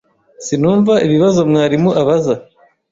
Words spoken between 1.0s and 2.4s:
ibibazo mwarimu abaza.